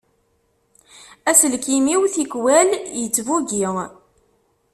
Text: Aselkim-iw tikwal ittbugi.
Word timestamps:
Aselkim-iw 1.29 2.01
tikwal 2.13 2.69
ittbugi. 3.03 3.65